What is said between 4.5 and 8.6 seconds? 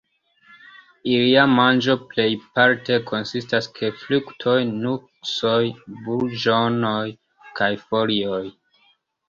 nuksoj, burĝonoj kaj folioj.